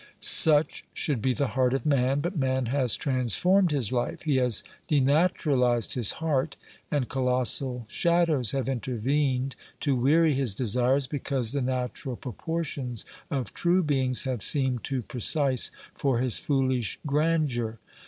[0.19, 4.37] Such should be the heart of man, but man has trans formed his life; he
[4.37, 6.55] has denaturalised his heart,
[6.89, 13.83] and colossal shadows have intervened to weary his desires because the natural proportions of true
[13.83, 17.77] beings have seemed too precise for his foolish grandeur.